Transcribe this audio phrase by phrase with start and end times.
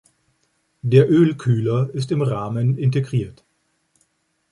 [0.81, 3.45] Der Ölkühler ist im Rahmen integriert.